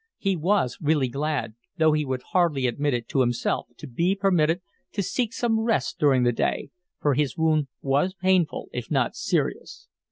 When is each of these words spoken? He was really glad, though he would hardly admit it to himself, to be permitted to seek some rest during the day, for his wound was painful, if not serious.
He 0.17 0.35
was 0.35 0.79
really 0.81 1.09
glad, 1.09 1.53
though 1.77 1.93
he 1.93 2.05
would 2.05 2.23
hardly 2.33 2.65
admit 2.65 2.95
it 2.95 3.07
to 3.09 3.19
himself, 3.21 3.67
to 3.77 3.85
be 3.85 4.15
permitted 4.15 4.61
to 4.93 5.03
seek 5.03 5.31
some 5.31 5.59
rest 5.59 5.99
during 5.99 6.23
the 6.23 6.31
day, 6.31 6.71
for 6.99 7.13
his 7.13 7.37
wound 7.37 7.67
was 7.83 8.15
painful, 8.15 8.67
if 8.73 8.89
not 8.89 9.15
serious. 9.15 9.89